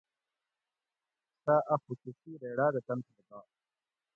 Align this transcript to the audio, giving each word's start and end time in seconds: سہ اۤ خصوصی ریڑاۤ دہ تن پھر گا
سہ 1.43 1.55
اۤ 1.73 1.77
خصوصی 1.83 2.31
ریڑاۤ 2.41 2.71
دہ 2.73 2.81
تن 2.87 2.99
پھر 3.05 3.19
گا 3.29 3.39